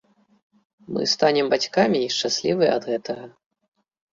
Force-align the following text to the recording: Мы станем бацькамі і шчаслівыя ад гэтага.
Мы 0.95 1.03
станем 1.13 1.45
бацькамі 1.55 1.97
і 2.07 2.09
шчаслівыя 2.15 2.71
ад 2.79 2.83
гэтага. 2.93 3.25